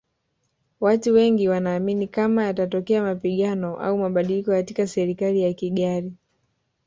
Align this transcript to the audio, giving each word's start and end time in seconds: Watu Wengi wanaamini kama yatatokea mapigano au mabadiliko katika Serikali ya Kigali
Watu 0.79 1.13
Wengi 1.13 1.47
wanaamini 1.49 2.07
kama 2.07 2.43
yatatokea 2.45 3.03
mapigano 3.03 3.77
au 3.77 3.97
mabadiliko 3.97 4.51
katika 4.51 4.87
Serikali 4.87 5.41
ya 5.41 5.53
Kigali 5.53 6.13